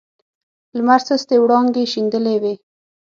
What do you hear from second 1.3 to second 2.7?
وړانګې شیندلې وې.